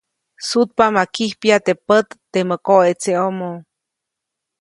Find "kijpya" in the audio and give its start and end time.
1.13-1.57